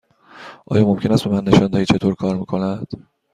آیا 0.65 0.83
ممکن 0.85 1.11
است 1.11 1.23
به 1.23 1.29
من 1.31 1.43
نشان 1.43 1.67
دهید 1.67 1.87
چطور 1.87 2.15
کار 2.15 2.35
می 2.35 2.45
کند؟ 2.45 2.87